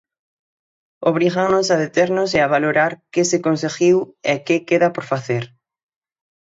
[1.11, 3.97] Obrígannos a deternos e a valorar que se conseguiu
[4.31, 5.43] e que queda por facer.